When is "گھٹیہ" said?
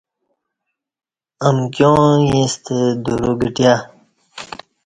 3.41-3.73